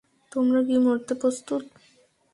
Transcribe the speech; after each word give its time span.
তোমরা 0.31 0.59
কি 0.67 0.75
মরতে 0.77 1.13
প্রস্তুত? 1.21 1.63